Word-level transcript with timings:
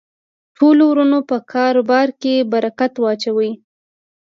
ټولو 0.57 0.83
ورونو 0.89 1.19
په 1.29 1.37
کاربار 1.53 2.07
کی 2.21 2.35
برکت 2.53 2.93
واچوی 2.99 3.51